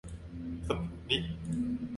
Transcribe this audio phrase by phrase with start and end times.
[0.67, 1.23] สปุตนิก